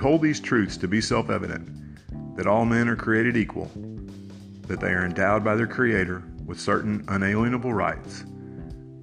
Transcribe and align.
hold 0.00 0.22
these 0.22 0.40
truths 0.40 0.76
to 0.78 0.88
be 0.88 1.00
self 1.00 1.30
evident 1.30 1.68
that 2.36 2.46
all 2.46 2.64
men 2.64 2.88
are 2.88 2.96
created 2.96 3.36
equal, 3.36 3.70
that 4.66 4.80
they 4.80 4.92
are 4.92 5.04
endowed 5.04 5.44
by 5.44 5.54
their 5.54 5.66
Creator 5.66 6.22
with 6.46 6.58
certain 6.58 7.04
unalienable 7.08 7.74
rights, 7.74 8.24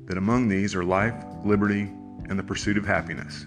that 0.05 0.17
among 0.17 0.47
these 0.47 0.73
are 0.73 0.83
life, 0.83 1.13
liberty, 1.45 1.91
and 2.29 2.37
the 2.37 2.43
pursuit 2.43 2.77
of 2.77 2.85
happiness, 2.85 3.45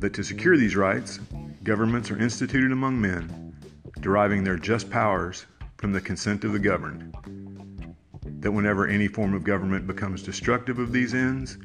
that 0.00 0.12
to 0.12 0.24
secure 0.24 0.56
these 0.56 0.76
rights, 0.76 1.20
governments 1.62 2.10
are 2.10 2.20
instituted 2.20 2.72
among 2.72 3.00
men, 3.00 3.54
deriving 4.00 4.42
their 4.42 4.58
just 4.58 4.90
powers 4.90 5.46
from 5.76 5.92
the 5.92 6.00
consent 6.00 6.42
of 6.44 6.52
the 6.52 6.58
governed, 6.58 7.14
that 8.40 8.50
whenever 8.50 8.86
any 8.86 9.06
form 9.06 9.34
of 9.34 9.44
government 9.44 9.86
becomes 9.86 10.22
destructive 10.22 10.78
of 10.78 10.92
these 10.92 11.14
ends, 11.14 11.58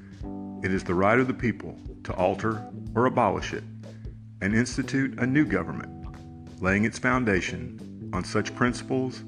it 0.64 0.72
is 0.72 0.84
the 0.84 0.94
right 0.94 1.20
of 1.20 1.28
the 1.28 1.34
people 1.34 1.76
to 2.04 2.14
alter 2.14 2.64
or 2.94 3.08
abolish 3.08 3.54
it 3.54 3.64
and 4.42 4.56
institute 4.56 5.18
a 5.20 5.26
new 5.26 5.46
government, 5.46 6.62
laying 6.62 6.86
its 6.86 7.00
foundation 7.00 8.10
on 8.14 8.24
such 8.24 8.56
principles 8.56 9.24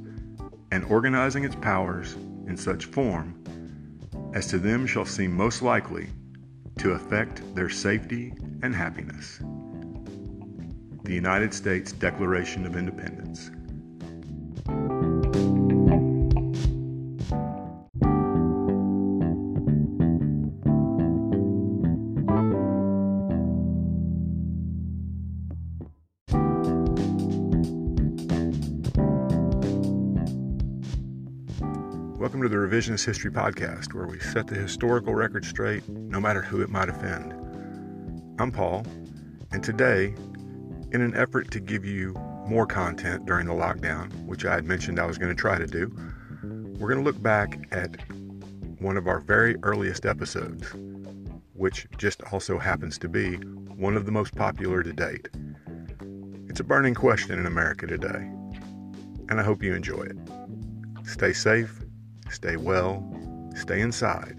and 0.72 0.84
organizing 0.85 1.44
its 1.44 1.55
powers 1.55 2.13
in 2.48 2.55
such 2.55 2.85
form 2.85 3.35
as 4.34 4.48
to 4.48 4.59
them 4.59 4.85
shall 4.85 5.05
seem 5.05 5.35
most 5.35 5.62
likely 5.62 6.08
to 6.77 6.91
affect 6.91 7.44
their 7.55 7.70
safety 7.70 8.34
and 8.62 8.76
happiness. 8.76 9.40
The 11.04 11.13
United 11.13 11.54
States 11.54 11.91
Declaration 11.91 12.66
of 12.66 12.76
Independence. 12.76 13.52
Welcome 32.20 32.41
to 32.41 32.49
the 32.49 32.57
Revisionist 32.57 33.05
History 33.05 33.31
Podcast, 33.31 33.93
where 33.93 34.05
we 34.05 34.20
set 34.20 34.45
the 34.45 34.55
historical 34.55 35.15
record 35.15 35.45
straight, 35.45 35.87
no 35.87 36.20
matter 36.20 36.41
who 36.41 36.61
it 36.61 36.70
might 36.70 36.89
offend. 36.89 37.31
I'm 38.37 38.51
Paul, 38.51 38.85
and 39.53 39.63
today, 39.63 40.13
in 40.91 40.99
an 40.99 41.15
effort 41.15 41.49
to 41.51 41.61
give 41.61 41.85
you 41.85 42.11
more 42.45 42.65
content 42.65 43.26
during 43.26 43.48
the 43.48 43.53
lockdown, 43.53 44.11
which 44.26 44.43
I 44.43 44.53
had 44.53 44.65
mentioned 44.65 44.99
I 44.99 45.05
was 45.05 45.17
going 45.17 45.34
to 45.34 45.41
try 45.41 45.57
to 45.57 45.65
do, 45.65 45.95
we're 46.77 46.89
going 46.89 47.01
to 47.01 47.05
look 47.05 47.23
back 47.23 47.57
at 47.71 47.95
one 48.81 48.98
of 48.98 49.07
our 49.07 49.21
very 49.21 49.55
earliest 49.63 50.05
episodes, 50.05 50.73
which 51.54 51.87
just 51.98 52.21
also 52.33 52.59
happens 52.59 52.98
to 52.98 53.07
be 53.07 53.35
one 53.37 53.95
of 53.95 54.05
the 54.05 54.11
most 54.11 54.35
popular 54.35 54.83
to 54.83 54.91
date. 54.91 55.29
It's 56.49 56.59
a 56.59 56.65
burning 56.65 56.95
question 56.95 57.39
in 57.39 57.45
America 57.45 57.87
today, 57.87 58.29
and 59.29 59.39
I 59.39 59.43
hope 59.43 59.63
you 59.63 59.73
enjoy 59.73 60.01
it. 60.01 60.17
Stay 61.05 61.31
safe, 61.31 61.79
stay 62.32 62.58
well, 62.58 63.04
stay 63.55 63.82
inside, 63.82 64.35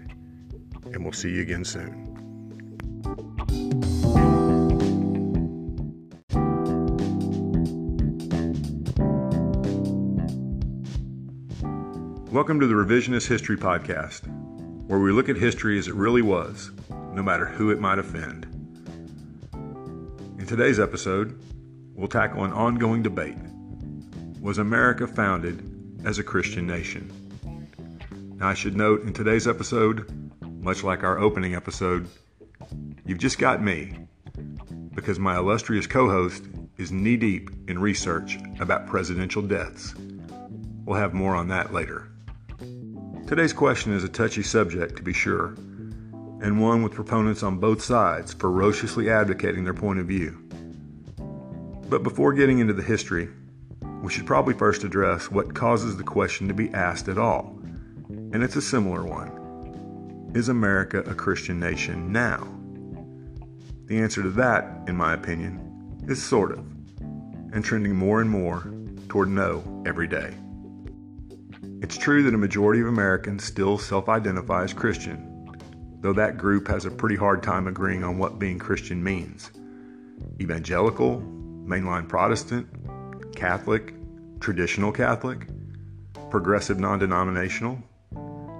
and 0.85 1.03
we'll 1.03 1.13
see 1.13 1.29
you 1.29 1.41
again 1.41 1.65
soon. 1.65 2.07
Welcome 12.31 12.61
to 12.61 12.67
the 12.67 12.73
Revisionist 12.73 13.27
History 13.27 13.57
Podcast, 13.57 14.21
where 14.87 14.99
we 14.99 15.11
look 15.11 15.27
at 15.27 15.35
history 15.35 15.77
as 15.77 15.89
it 15.89 15.95
really 15.95 16.21
was, 16.21 16.71
no 17.13 17.21
matter 17.21 17.45
who 17.45 17.71
it 17.71 17.79
might 17.79 17.99
offend. 17.99 18.45
In 20.39 20.45
today's 20.47 20.79
episode, 20.79 21.43
we'll 21.93 22.07
tackle 22.07 22.45
an 22.45 22.53
ongoing 22.53 23.03
debate 23.03 23.37
Was 24.39 24.57
America 24.57 25.07
founded 25.07 25.67
as 26.05 26.19
a 26.19 26.23
Christian 26.23 26.65
nation? 26.65 27.20
Now, 28.41 28.47
I 28.47 28.55
should 28.55 28.75
note 28.75 29.03
in 29.03 29.13
today's 29.13 29.47
episode, 29.47 30.11
much 30.63 30.83
like 30.83 31.03
our 31.03 31.19
opening 31.19 31.53
episode, 31.53 32.09
you've 33.05 33.19
just 33.19 33.37
got 33.37 33.61
me 33.61 33.93
because 34.95 35.19
my 35.19 35.37
illustrious 35.37 35.85
co 35.85 36.09
host 36.09 36.45
is 36.79 36.91
knee 36.91 37.17
deep 37.17 37.51
in 37.67 37.77
research 37.77 38.39
about 38.59 38.87
presidential 38.87 39.43
deaths. 39.43 39.93
We'll 40.85 40.97
have 40.97 41.13
more 41.13 41.35
on 41.35 41.49
that 41.49 41.71
later. 41.71 42.07
Today's 43.27 43.53
question 43.53 43.93
is 43.93 44.03
a 44.03 44.09
touchy 44.09 44.41
subject, 44.41 44.95
to 44.95 45.03
be 45.03 45.13
sure, 45.13 45.49
and 46.41 46.59
one 46.59 46.81
with 46.81 46.93
proponents 46.93 47.43
on 47.43 47.59
both 47.59 47.83
sides 47.83 48.33
ferociously 48.33 49.07
advocating 49.07 49.65
their 49.65 49.75
point 49.75 49.99
of 49.99 50.07
view. 50.07 50.35
But 51.89 52.01
before 52.01 52.33
getting 52.33 52.57
into 52.57 52.73
the 52.73 52.81
history, 52.81 53.29
we 54.01 54.11
should 54.11 54.25
probably 54.25 54.55
first 54.55 54.83
address 54.83 55.29
what 55.29 55.53
causes 55.53 55.95
the 55.95 56.03
question 56.03 56.47
to 56.47 56.55
be 56.55 56.73
asked 56.73 57.07
at 57.07 57.19
all. 57.19 57.60
And 58.33 58.43
it's 58.43 58.55
a 58.55 58.61
similar 58.61 59.03
one 59.03 60.31
Is 60.33 60.47
America 60.47 60.99
a 61.01 61.13
Christian 61.13 61.59
nation 61.59 62.11
now? 62.13 62.47
The 63.87 63.99
answer 63.99 64.23
to 64.23 64.29
that, 64.31 64.83
in 64.87 64.95
my 64.95 65.13
opinion, 65.13 65.99
is 66.07 66.23
sort 66.23 66.53
of, 66.53 66.59
and 67.51 67.63
trending 67.63 67.93
more 67.93 68.21
and 68.21 68.29
more 68.29 68.71
toward 69.09 69.27
no 69.27 69.83
every 69.85 70.07
day. 70.07 70.33
It's 71.81 71.97
true 71.97 72.23
that 72.23 72.33
a 72.33 72.37
majority 72.37 72.79
of 72.79 72.87
Americans 72.87 73.43
still 73.43 73.77
self 73.77 74.07
identify 74.07 74.63
as 74.63 74.71
Christian, 74.71 75.49
though 75.99 76.13
that 76.13 76.37
group 76.37 76.69
has 76.69 76.85
a 76.85 76.91
pretty 76.91 77.17
hard 77.17 77.43
time 77.43 77.67
agreeing 77.67 78.05
on 78.05 78.17
what 78.17 78.39
being 78.39 78.59
Christian 78.59 79.03
means. 79.03 79.51
Evangelical, 80.39 81.19
mainline 81.65 82.07
Protestant, 82.07 82.65
Catholic, 83.35 83.93
traditional 84.39 84.93
Catholic, 84.93 85.47
progressive 86.29 86.79
non 86.79 86.99
denominational? 86.99 87.83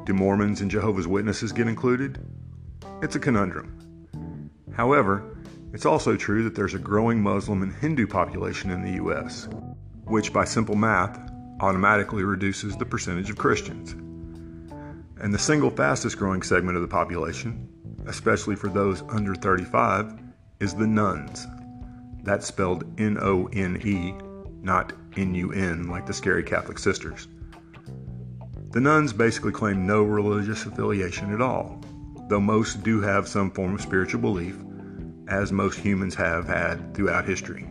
Do 0.04 0.14
Mormons 0.14 0.62
and 0.62 0.72
Jehovah's 0.72 1.08
Witnesses 1.08 1.52
get 1.52 1.68
included? 1.68 2.18
It's 3.04 3.16
a 3.16 3.20
conundrum. 3.20 4.50
However, 4.74 5.36
it's 5.74 5.86
also 5.86 6.18
true 6.18 6.44
that 6.44 6.56
there's 6.56 6.74
a 6.74 6.80
growing 6.80 7.22
Muslim 7.22 7.62
and 7.62 7.72
Hindu 7.72 8.08
population 8.08 8.72
in 8.72 8.82
the 8.82 8.94
U.S., 8.94 9.48
which 10.06 10.34
by 10.34 10.44
simple 10.44 10.76
math 10.76 11.20
automatically 11.60 12.24
reduces 12.24 12.76
the 12.76 12.86
percentage 12.86 13.30
of 13.30 13.38
Christians. 13.38 13.92
And 15.22 15.32
the 15.32 15.40
single 15.40 15.70
fastest 15.70 16.18
growing 16.18 16.42
segment 16.42 16.78
of 16.78 16.82
the 16.82 16.88
population, 16.88 17.70
especially 18.08 18.56
for 18.56 18.70
those 18.70 19.04
under 19.10 19.36
35, 19.36 20.20
is 20.60 20.74
the 20.74 20.88
nones. 20.88 21.46
That's 22.24 22.48
spelled 22.48 22.86
N 23.00 23.20
O 23.22 23.48
N 23.54 23.80
E, 23.86 24.16
not 24.64 24.94
N 25.16 25.36
U 25.36 25.52
N 25.52 25.90
like 25.90 26.08
the 26.08 26.14
scary 26.14 26.44
Catholic 26.44 26.80
sisters. 26.80 27.28
The 28.72 28.80
nones 28.80 29.12
basically 29.12 29.52
claim 29.52 29.86
no 29.86 30.02
religious 30.04 30.66
affiliation 30.66 31.34
at 31.34 31.42
all, 31.42 31.84
though 32.30 32.40
most 32.40 32.84
do 32.84 33.02
have 33.02 33.28
some 33.28 33.52
form 33.52 33.76
of 33.76 33.82
spiritual 33.82 34.22
belief, 34.22 34.56
as 35.28 35.52
most 35.52 35.78
humans 35.78 36.16
have 36.16 36.48
had 36.48 36.94
throughout 36.94 37.26
history. 37.26 37.68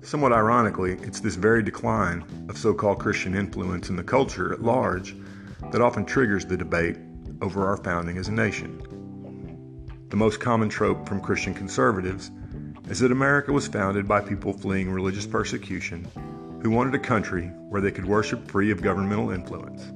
Somewhat 0.00 0.32
ironically, 0.32 0.92
it's 1.02 1.18
this 1.18 1.34
very 1.34 1.64
decline 1.64 2.24
of 2.48 2.56
so 2.56 2.72
called 2.74 3.00
Christian 3.00 3.34
influence 3.34 3.90
in 3.90 3.96
the 3.96 4.04
culture 4.04 4.52
at 4.52 4.62
large 4.62 5.16
that 5.72 5.82
often 5.82 6.04
triggers 6.04 6.44
the 6.44 6.56
debate 6.56 6.96
over 7.42 7.66
our 7.66 7.76
founding 7.78 8.18
as 8.18 8.28
a 8.28 8.32
nation. 8.32 8.80
The 10.10 10.16
most 10.16 10.38
common 10.38 10.68
trope 10.68 11.08
from 11.08 11.20
Christian 11.20 11.54
conservatives 11.54 12.30
is 12.88 13.00
that 13.00 13.10
America 13.10 13.52
was 13.52 13.66
founded 13.66 14.06
by 14.06 14.20
people 14.20 14.52
fleeing 14.52 14.92
religious 14.92 15.26
persecution 15.26 16.06
who 16.62 16.70
wanted 16.70 16.94
a 16.94 16.98
country 16.98 17.46
where 17.68 17.80
they 17.80 17.90
could 17.90 18.04
worship 18.04 18.50
free 18.50 18.70
of 18.70 18.82
governmental 18.82 19.30
influence. 19.30 19.92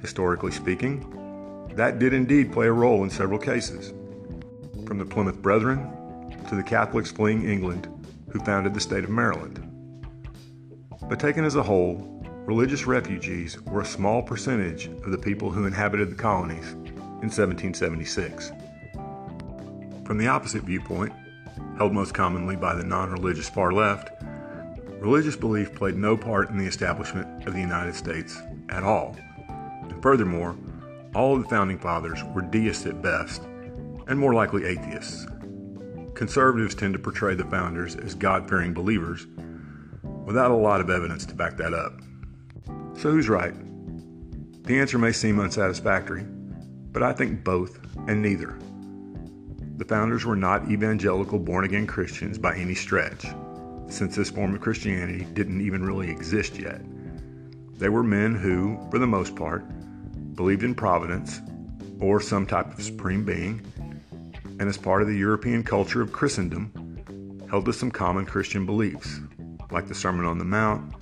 Historically 0.00 0.52
speaking, 0.52 1.68
that 1.76 1.98
did 1.98 2.12
indeed 2.12 2.52
play 2.52 2.66
a 2.66 2.72
role 2.72 3.04
in 3.04 3.10
several 3.10 3.38
cases, 3.38 3.92
from 4.86 4.98
the 4.98 5.04
Plymouth 5.04 5.40
Brethren 5.40 6.36
to 6.48 6.56
the 6.56 6.62
Catholics 6.62 7.10
fleeing 7.10 7.48
England 7.48 7.88
who 8.30 8.40
founded 8.40 8.74
the 8.74 8.80
state 8.80 9.04
of 9.04 9.10
Maryland. 9.10 9.58
But 11.08 11.20
taken 11.20 11.44
as 11.44 11.56
a 11.56 11.62
whole, 11.62 12.08
religious 12.46 12.86
refugees 12.86 13.60
were 13.62 13.82
a 13.82 13.86
small 13.86 14.22
percentage 14.22 14.86
of 14.86 15.10
the 15.10 15.18
people 15.18 15.50
who 15.50 15.66
inhabited 15.66 16.10
the 16.10 16.16
colonies 16.16 16.72
in 16.72 17.28
1776. 17.30 18.52
From 20.04 20.18
the 20.18 20.26
opposite 20.26 20.64
viewpoint, 20.64 21.12
held 21.78 21.92
most 21.92 22.14
commonly 22.14 22.56
by 22.56 22.74
the 22.74 22.84
non 22.84 23.10
religious 23.10 23.48
far 23.48 23.72
left, 23.72 24.10
religious 25.02 25.34
belief 25.34 25.74
played 25.74 25.96
no 25.96 26.16
part 26.16 26.48
in 26.50 26.56
the 26.56 26.66
establishment 26.66 27.44
of 27.46 27.54
the 27.54 27.60
United 27.60 27.94
States 27.94 28.38
at 28.68 28.84
all. 28.84 29.16
And 29.48 30.00
furthermore, 30.00 30.56
all 31.14 31.34
of 31.34 31.42
the 31.42 31.48
founding 31.48 31.78
fathers 31.78 32.22
were 32.34 32.42
deists 32.42 32.86
at 32.86 33.02
best, 33.02 33.42
and 34.06 34.18
more 34.18 34.32
likely 34.32 34.64
atheists. 34.64 35.26
Conservatives 36.14 36.76
tend 36.76 36.92
to 36.92 37.00
portray 37.00 37.34
the 37.34 37.44
founders 37.44 37.96
as 37.96 38.14
God 38.14 38.48
fearing 38.48 38.72
believers 38.72 39.26
without 40.24 40.52
a 40.52 40.56
lot 40.56 40.80
of 40.80 40.88
evidence 40.88 41.26
to 41.26 41.34
back 41.34 41.56
that 41.56 41.74
up. 41.74 42.00
So, 42.96 43.10
who's 43.10 43.28
right? 43.28 43.54
The 44.64 44.78
answer 44.78 44.98
may 44.98 45.10
seem 45.10 45.40
unsatisfactory, 45.40 46.24
but 46.92 47.02
I 47.02 47.12
think 47.12 47.42
both 47.42 47.80
and 48.06 48.22
neither. 48.22 48.56
the 49.82 49.88
founders 49.88 50.24
were 50.24 50.36
not 50.36 50.70
evangelical 50.70 51.40
born 51.40 51.64
again 51.64 51.88
Christians 51.88 52.38
by 52.38 52.54
any 52.54 52.74
stretch, 52.74 53.26
since 53.92 54.16
this 54.16 54.30
form 54.30 54.54
of 54.54 54.60
Christianity 54.60 55.24
didn't 55.34 55.60
even 55.60 55.84
really 55.84 56.10
exist 56.10 56.58
yet. 56.58 56.80
They 57.78 57.88
were 57.88 58.02
men 58.02 58.34
who, 58.34 58.78
for 58.90 58.98
the 58.98 59.06
most 59.06 59.36
part, 59.36 59.64
believed 60.34 60.62
in 60.62 60.74
providence 60.74 61.40
or 62.00 62.20
some 62.20 62.46
type 62.46 62.72
of 62.72 62.82
supreme 62.82 63.24
being, 63.24 63.60
and 64.58 64.62
as 64.62 64.78
part 64.78 65.02
of 65.02 65.08
the 65.08 65.16
European 65.16 65.62
culture 65.62 66.00
of 66.00 66.12
Christendom, 66.12 66.72
held 67.50 67.64
to 67.66 67.72
some 67.72 67.90
common 67.90 68.24
Christian 68.24 68.64
beliefs, 68.64 69.20
like 69.70 69.88
the 69.88 69.94
Sermon 69.94 70.26
on 70.26 70.38
the 70.38 70.44
Mount, 70.44 70.92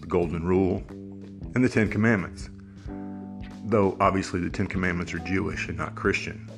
the 0.00 0.06
Golden 0.06 0.44
Rule, 0.44 0.82
and 1.54 1.64
the 1.64 1.68
Ten 1.68 1.88
Commandments. 1.88 2.48
Though 3.64 3.96
obviously 4.00 4.40
the 4.40 4.50
Ten 4.50 4.66
Commandments 4.66 5.12
are 5.14 5.18
Jewish 5.20 5.68
and 5.68 5.76
not 5.76 5.94
Christian. 5.94 6.48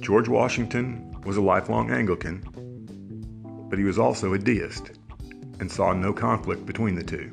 George 0.00 0.28
Washington 0.28 1.14
was 1.24 1.36
a 1.36 1.42
lifelong 1.42 1.90
Anglican, 1.90 2.42
but 3.70 3.78
he 3.78 3.84
was 3.84 3.98
also 3.98 4.34
a 4.34 4.38
deist 4.38 4.90
and 5.60 5.70
saw 5.70 5.92
no 5.92 6.12
conflict 6.12 6.66
between 6.66 6.96
the 6.96 7.04
two. 7.04 7.32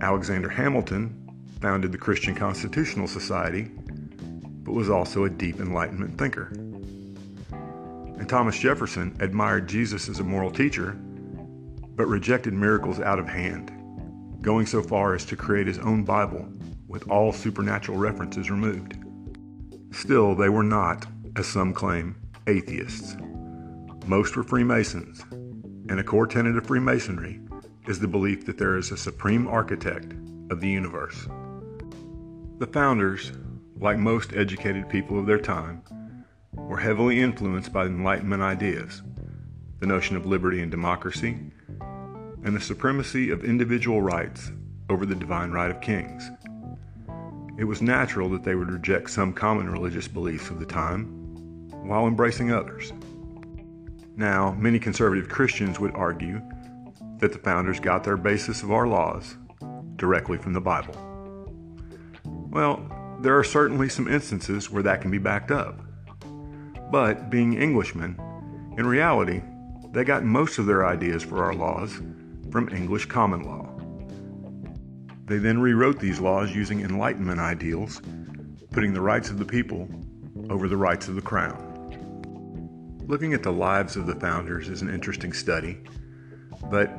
Alexander 0.00 0.48
Hamilton 0.48 1.14
founded 1.60 1.92
the 1.92 1.98
Christian 1.98 2.34
Constitutional 2.34 3.06
Society, 3.06 3.70
but 4.64 4.72
was 4.72 4.88
also 4.88 5.24
a 5.24 5.30
deep 5.30 5.60
Enlightenment 5.60 6.16
thinker. 6.16 6.48
And 7.52 8.28
Thomas 8.28 8.58
Jefferson 8.58 9.14
admired 9.20 9.68
Jesus 9.68 10.08
as 10.08 10.20
a 10.20 10.24
moral 10.24 10.50
teacher, 10.50 10.92
but 11.96 12.06
rejected 12.06 12.54
miracles 12.54 12.98
out 12.98 13.18
of 13.18 13.28
hand, 13.28 13.70
going 14.40 14.64
so 14.64 14.82
far 14.82 15.14
as 15.14 15.24
to 15.26 15.36
create 15.36 15.66
his 15.66 15.78
own 15.78 16.02
Bible 16.02 16.48
with 16.88 17.08
all 17.10 17.32
supernatural 17.32 17.98
references 17.98 18.50
removed. 18.50 18.96
Still, 19.92 20.34
they 20.34 20.48
were 20.48 20.62
not, 20.62 21.06
as 21.36 21.46
some 21.46 21.74
claim, 21.74 22.16
atheists. 22.46 23.16
Most 24.06 24.36
were 24.36 24.42
Freemasons, 24.42 25.22
and 25.88 26.00
a 26.00 26.04
core 26.04 26.26
tenet 26.26 26.56
of 26.56 26.66
Freemasonry 26.66 27.40
is 27.86 28.00
the 28.00 28.08
belief 28.08 28.46
that 28.46 28.58
there 28.58 28.76
is 28.76 28.90
a 28.90 28.96
supreme 28.96 29.46
architect 29.46 30.12
of 30.50 30.60
the 30.60 30.68
universe. 30.68 31.26
The 32.58 32.66
founders, 32.66 33.32
like 33.78 33.98
most 33.98 34.32
educated 34.34 34.88
people 34.88 35.18
of 35.18 35.26
their 35.26 35.38
time, 35.38 35.82
were 36.52 36.78
heavily 36.78 37.20
influenced 37.20 37.72
by 37.72 37.86
Enlightenment 37.86 38.42
ideas, 38.42 39.02
the 39.78 39.86
notion 39.86 40.16
of 40.16 40.26
liberty 40.26 40.60
and 40.60 40.70
democracy, 40.70 41.38
and 42.42 42.56
the 42.56 42.60
supremacy 42.60 43.30
of 43.30 43.44
individual 43.44 44.02
rights 44.02 44.50
over 44.88 45.06
the 45.06 45.14
divine 45.14 45.50
right 45.50 45.70
of 45.70 45.80
kings. 45.80 46.30
It 47.58 47.64
was 47.64 47.82
natural 47.82 48.30
that 48.30 48.42
they 48.42 48.54
would 48.54 48.70
reject 48.70 49.10
some 49.10 49.32
common 49.32 49.70
religious 49.70 50.08
beliefs 50.08 50.50
of 50.50 50.58
the 50.58 50.66
time 50.66 51.04
while 51.86 52.06
embracing 52.06 52.50
others. 52.52 52.92
Now, 54.20 54.54
many 54.58 54.78
conservative 54.78 55.30
Christians 55.30 55.80
would 55.80 55.94
argue 55.94 56.42
that 57.20 57.32
the 57.32 57.38
founders 57.38 57.80
got 57.80 58.04
their 58.04 58.18
basis 58.18 58.62
of 58.62 58.70
our 58.70 58.86
laws 58.86 59.38
directly 59.96 60.36
from 60.36 60.52
the 60.52 60.60
Bible. 60.60 60.94
Well, 62.26 63.16
there 63.22 63.38
are 63.38 63.42
certainly 63.42 63.88
some 63.88 64.06
instances 64.06 64.70
where 64.70 64.82
that 64.82 65.00
can 65.00 65.10
be 65.10 65.16
backed 65.16 65.50
up. 65.50 65.80
But 66.90 67.30
being 67.30 67.56
Englishmen, 67.56 68.20
in 68.76 68.84
reality, 68.84 69.40
they 69.92 70.04
got 70.04 70.22
most 70.22 70.58
of 70.58 70.66
their 70.66 70.86
ideas 70.86 71.22
for 71.22 71.42
our 71.42 71.54
laws 71.54 71.98
from 72.50 72.68
English 72.68 73.06
common 73.06 73.44
law. 73.44 73.74
They 75.24 75.38
then 75.38 75.62
rewrote 75.62 75.98
these 75.98 76.20
laws 76.20 76.54
using 76.54 76.82
Enlightenment 76.82 77.40
ideals, 77.40 78.02
putting 78.70 78.92
the 78.92 79.00
rights 79.00 79.30
of 79.30 79.38
the 79.38 79.46
people 79.46 79.88
over 80.50 80.68
the 80.68 80.76
rights 80.76 81.08
of 81.08 81.14
the 81.14 81.22
crown. 81.22 81.69
Looking 83.10 83.34
at 83.34 83.42
the 83.42 83.50
lives 83.50 83.96
of 83.96 84.06
the 84.06 84.14
founders 84.14 84.68
is 84.68 84.82
an 84.82 84.88
interesting 84.88 85.32
study, 85.32 85.80
but 86.70 86.92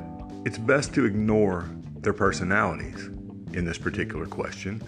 it's 0.44 0.58
best 0.58 0.92
to 0.92 1.06
ignore 1.06 1.70
their 2.02 2.12
personalities 2.12 3.06
in 3.54 3.64
this 3.64 3.78
particular 3.78 4.26
question 4.26 4.82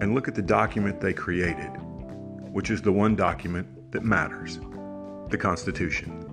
and 0.00 0.14
look 0.14 0.26
at 0.26 0.34
the 0.34 0.40
document 0.40 1.02
they 1.02 1.12
created, 1.12 1.68
which 2.50 2.70
is 2.70 2.80
the 2.80 2.90
one 2.90 3.14
document 3.14 3.92
that 3.92 4.02
matters 4.02 4.58
the 5.28 5.36
Constitution. 5.36 6.24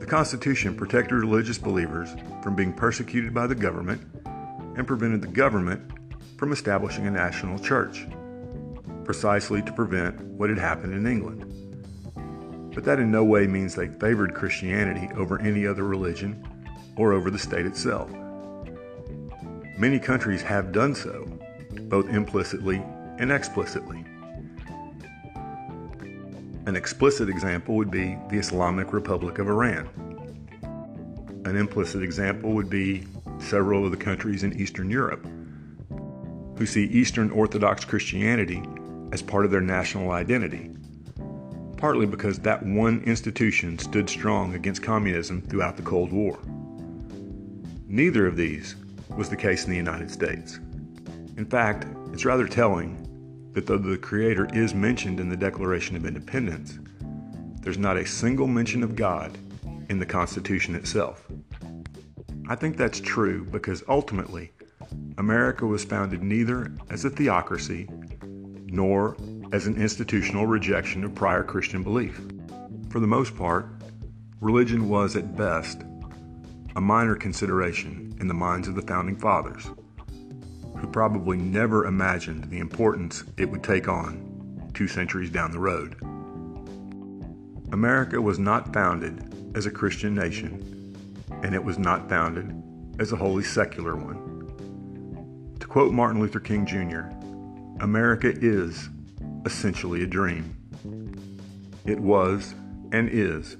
The 0.00 0.06
Constitution 0.06 0.74
protected 0.74 1.12
religious 1.12 1.58
believers 1.58 2.08
from 2.42 2.56
being 2.56 2.72
persecuted 2.72 3.34
by 3.34 3.46
the 3.46 3.54
government 3.54 4.00
and 4.76 4.84
prevented 4.84 5.22
the 5.22 5.28
government 5.28 5.92
from 6.38 6.50
establishing 6.50 7.06
a 7.06 7.10
national 7.12 7.60
church, 7.60 8.04
precisely 9.04 9.62
to 9.62 9.72
prevent 9.72 10.20
what 10.22 10.50
had 10.50 10.58
happened 10.58 10.92
in 10.92 11.06
England 11.06 11.45
but 12.76 12.84
that 12.84 13.00
in 13.00 13.10
no 13.10 13.24
way 13.24 13.46
means 13.46 13.74
they 13.74 13.88
favored 13.88 14.34
Christianity 14.34 15.08
over 15.16 15.40
any 15.40 15.66
other 15.66 15.84
religion 15.84 16.46
or 16.98 17.14
over 17.14 17.30
the 17.30 17.38
state 17.38 17.64
itself. 17.64 18.10
Many 19.78 19.98
countries 19.98 20.42
have 20.42 20.72
done 20.72 20.94
so, 20.94 21.24
both 21.88 22.06
implicitly 22.10 22.82
and 23.18 23.32
explicitly. 23.32 24.04
An 26.66 26.76
explicit 26.76 27.30
example 27.30 27.76
would 27.76 27.90
be 27.90 28.18
the 28.28 28.36
Islamic 28.36 28.92
Republic 28.92 29.38
of 29.38 29.48
Iran. 29.48 29.88
An 31.46 31.56
implicit 31.56 32.02
example 32.02 32.52
would 32.52 32.68
be 32.68 33.06
several 33.38 33.86
of 33.86 33.90
the 33.90 33.96
countries 33.96 34.42
in 34.42 34.52
Eastern 34.60 34.90
Europe 34.90 35.26
who 36.58 36.66
see 36.66 36.84
Eastern 36.84 37.30
Orthodox 37.30 37.86
Christianity 37.86 38.62
as 39.12 39.22
part 39.22 39.46
of 39.46 39.50
their 39.50 39.62
national 39.62 40.10
identity 40.10 40.72
partly 41.76 42.06
because 42.06 42.38
that 42.38 42.64
one 42.64 43.02
institution 43.02 43.78
stood 43.78 44.08
strong 44.08 44.54
against 44.54 44.82
communism 44.82 45.42
throughout 45.42 45.76
the 45.76 45.82
Cold 45.82 46.12
War. 46.12 46.38
Neither 47.86 48.26
of 48.26 48.36
these 48.36 48.76
was 49.16 49.28
the 49.28 49.36
case 49.36 49.64
in 49.64 49.70
the 49.70 49.76
United 49.76 50.10
States. 50.10 50.58
In 51.36 51.46
fact, 51.46 51.86
it's 52.12 52.24
rather 52.24 52.48
telling 52.48 53.02
that 53.52 53.66
though 53.66 53.78
the 53.78 53.96
Creator 53.96 54.48
is 54.52 54.74
mentioned 54.74 55.20
in 55.20 55.28
the 55.28 55.36
Declaration 55.36 55.96
of 55.96 56.06
Independence, 56.06 56.78
there's 57.60 57.78
not 57.78 57.96
a 57.96 58.06
single 58.06 58.46
mention 58.46 58.82
of 58.82 58.96
God 58.96 59.36
in 59.88 59.98
the 59.98 60.06
Constitution 60.06 60.74
itself. 60.74 61.26
I 62.48 62.54
think 62.54 62.76
that's 62.76 63.00
true 63.00 63.44
because 63.44 63.82
ultimately, 63.88 64.52
America 65.18 65.66
was 65.66 65.84
founded 65.84 66.22
neither 66.22 66.72
as 66.90 67.04
a 67.04 67.10
theocracy 67.10 67.88
nor 68.66 69.16
as 69.52 69.66
an 69.66 69.76
institutional 69.76 70.46
rejection 70.46 71.04
of 71.04 71.14
prior 71.14 71.42
Christian 71.42 71.82
belief. 71.82 72.20
For 72.90 73.00
the 73.00 73.06
most 73.06 73.36
part, 73.36 73.68
religion 74.40 74.88
was 74.88 75.16
at 75.16 75.36
best 75.36 75.82
a 76.76 76.80
minor 76.80 77.14
consideration 77.14 78.14
in 78.20 78.28
the 78.28 78.34
minds 78.34 78.68
of 78.68 78.74
the 78.74 78.82
founding 78.82 79.16
fathers, 79.16 79.70
who 80.76 80.86
probably 80.88 81.36
never 81.36 81.86
imagined 81.86 82.44
the 82.50 82.58
importance 82.58 83.24
it 83.36 83.50
would 83.50 83.62
take 83.62 83.88
on 83.88 84.70
two 84.74 84.86
centuries 84.86 85.30
down 85.30 85.50
the 85.52 85.58
road. 85.58 85.96
America 87.72 88.20
was 88.20 88.38
not 88.38 88.72
founded 88.74 89.52
as 89.56 89.64
a 89.64 89.70
Christian 89.70 90.14
nation, 90.14 90.94
and 91.42 91.54
it 91.54 91.64
was 91.64 91.78
not 91.78 92.08
founded 92.08 92.62
as 92.98 93.12
a 93.12 93.16
wholly 93.16 93.42
secular 93.42 93.96
one. 93.96 95.54
To 95.60 95.66
quote 95.66 95.92
Martin 95.92 96.20
Luther 96.20 96.40
King 96.40 96.66
Jr., 96.66 97.08
America 97.82 98.32
is 98.40 98.90
essentially 99.46 100.02
a 100.02 100.06
dream. 100.06 100.56
It 101.86 102.00
was 102.00 102.54
and 102.92 103.08
is 103.08 103.56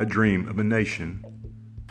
a 0.00 0.04
dream 0.04 0.48
of 0.48 0.58
a 0.58 0.64
nation 0.64 1.24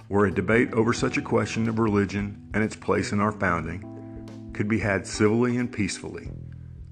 where 0.10 0.26
a 0.26 0.34
debate 0.34 0.74
over 0.74 0.92
such 0.92 1.16
a 1.16 1.22
question 1.22 1.70
of 1.70 1.80
religion 1.80 2.50
and 2.54 2.62
its 2.62 2.76
place 2.76 3.14
in 3.14 3.22
our 3.22 3.32
founding 3.32 4.52
could 4.54 4.68
be 4.68 4.78
had 4.78 5.08
civilly 5.08 5.56
and 5.56 5.72
peacefully, 5.72 6.30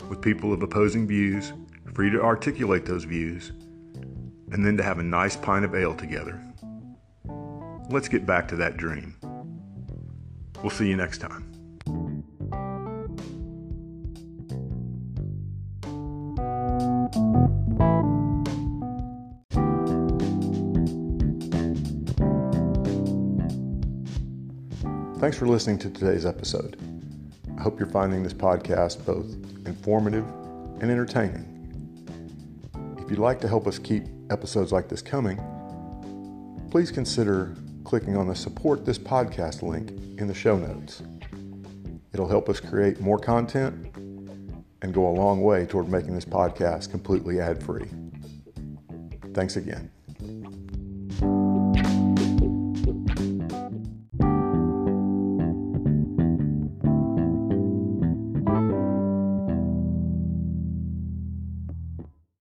with 0.07 0.21
people 0.21 0.53
of 0.53 0.63
opposing 0.63 1.05
views 1.05 1.51
free 1.93 2.09
to 2.09 2.21
articulate 2.21 2.85
those 2.85 3.03
views, 3.03 3.51
and 4.51 4.65
then 4.65 4.77
to 4.77 4.83
have 4.83 4.99
a 4.99 5.03
nice 5.03 5.35
pint 5.35 5.65
of 5.65 5.75
ale 5.75 5.93
together. 5.93 6.41
Let's 7.89 8.07
get 8.07 8.25
back 8.25 8.47
to 8.47 8.55
that 8.55 8.77
dream. 8.77 9.17
We'll 10.61 10.69
see 10.69 10.87
you 10.87 10.95
next 10.95 11.17
time. 11.17 11.58
Thanks 25.19 25.37
for 25.37 25.47
listening 25.47 25.77
to 25.79 25.89
today's 25.89 26.25
episode. 26.25 26.77
I 27.57 27.61
hope 27.61 27.77
you're 27.77 27.89
finding 27.89 28.23
this 28.23 28.31
podcast 28.31 29.05
both 29.05 29.25
informative 29.67 30.23
and 30.79 30.89
entertaining. 30.89 31.45
If 32.97 33.09
you'd 33.09 33.19
like 33.19 33.41
to 33.41 33.49
help 33.49 33.67
us 33.67 33.77
keep 33.77 34.05
episodes 34.29 34.71
like 34.71 34.87
this 34.87 35.01
coming, 35.01 35.37
please 36.71 36.89
consider 36.89 37.53
clicking 37.83 38.15
on 38.15 38.29
the 38.29 38.35
Support 38.35 38.85
This 38.85 38.97
Podcast 38.97 39.61
link 39.61 39.89
in 40.21 40.27
the 40.27 40.33
show 40.33 40.57
notes. 40.57 41.03
It'll 42.13 42.29
help 42.29 42.47
us 42.47 42.61
create 42.61 43.01
more 43.01 43.19
content 43.19 43.93
and 44.81 44.93
go 44.93 45.05
a 45.05 45.11
long 45.11 45.41
way 45.41 45.65
toward 45.65 45.89
making 45.89 46.15
this 46.15 46.23
podcast 46.23 46.91
completely 46.91 47.41
ad 47.41 47.61
free. 47.61 47.89
Thanks 49.33 49.57
again. 49.57 49.91